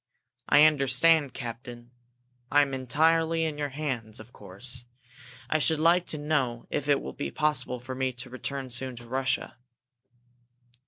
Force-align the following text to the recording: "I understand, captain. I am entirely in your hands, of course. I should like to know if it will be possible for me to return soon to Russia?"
"I 0.49 0.63
understand, 0.63 1.35
captain. 1.35 1.91
I 2.51 2.63
am 2.63 2.73
entirely 2.73 3.43
in 3.43 3.59
your 3.59 3.69
hands, 3.69 4.19
of 4.19 4.33
course. 4.33 4.85
I 5.47 5.59
should 5.59 5.79
like 5.79 6.07
to 6.07 6.17
know 6.17 6.65
if 6.71 6.89
it 6.89 6.99
will 7.01 7.13
be 7.13 7.29
possible 7.29 7.79
for 7.79 7.93
me 7.93 8.11
to 8.13 8.31
return 8.31 8.71
soon 8.71 8.95
to 8.95 9.07
Russia?" 9.07 9.57